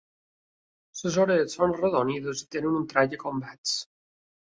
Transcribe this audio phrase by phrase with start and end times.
[1.01, 3.75] Les orelles són arrodonides i tenen un trague convex.